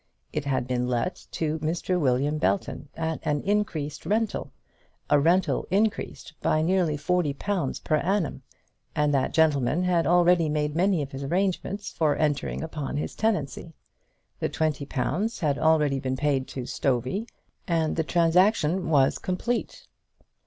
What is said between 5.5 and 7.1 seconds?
increased by nearly